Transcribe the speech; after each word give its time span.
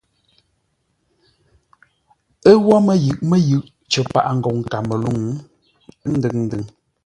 Ə́ 2.49 2.55
wó 2.65 2.75
mə́yʉʼ 2.87 3.17
mə́yʉʼ 3.29 3.63
cər 3.91 4.05
paʼa 4.13 4.31
ngoŋ 4.39 4.57
Kamelûŋ, 4.71 5.17
ndʉŋ-ndʉŋ. 6.15 6.63